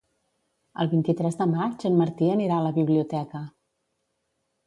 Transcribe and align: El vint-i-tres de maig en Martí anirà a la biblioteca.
El 0.83 0.87
vint-i-tres 0.93 1.37
de 1.41 1.47
maig 1.51 1.85
en 1.91 1.99
Martí 2.01 2.31
anirà 2.37 2.57
a 2.61 2.65
la 2.69 2.73
biblioteca. 2.79 3.45